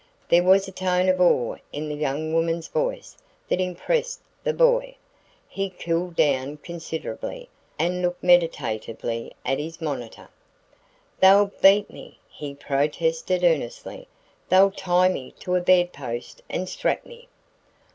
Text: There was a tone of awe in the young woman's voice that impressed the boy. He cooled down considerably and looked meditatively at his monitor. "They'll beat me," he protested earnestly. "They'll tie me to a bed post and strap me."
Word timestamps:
There 0.29 0.41
was 0.41 0.67
a 0.67 0.71
tone 0.71 1.07
of 1.09 1.21
awe 1.21 1.57
in 1.71 1.87
the 1.87 1.93
young 1.95 2.33
woman's 2.33 2.67
voice 2.67 3.15
that 3.47 3.61
impressed 3.61 4.19
the 4.43 4.51
boy. 4.51 4.95
He 5.47 5.69
cooled 5.69 6.15
down 6.15 6.57
considerably 6.57 7.49
and 7.77 8.01
looked 8.01 8.23
meditatively 8.23 9.31
at 9.45 9.59
his 9.59 9.79
monitor. 9.79 10.29
"They'll 11.19 11.51
beat 11.61 11.91
me," 11.91 12.17
he 12.31 12.55
protested 12.55 13.43
earnestly. 13.43 14.07
"They'll 14.49 14.71
tie 14.71 15.07
me 15.07 15.35
to 15.41 15.53
a 15.53 15.61
bed 15.61 15.93
post 15.93 16.41
and 16.49 16.67
strap 16.67 17.05
me." 17.05 17.27